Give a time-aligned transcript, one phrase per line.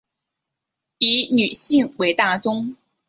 [0.97, 2.75] 以女性为大宗